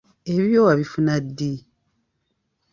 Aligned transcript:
Ebibyo 0.31 0.59
wabifuna 0.67 1.13
ddi? 1.25 1.53